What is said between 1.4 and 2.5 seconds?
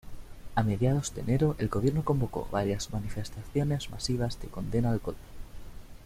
el gobierno convocó